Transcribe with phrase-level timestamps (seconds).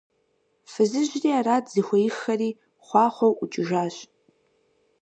[0.71, 2.49] Фызыжьри арат зыхуеиххэри,
[2.85, 3.95] хъуахъуэу ӀукӀыжащ.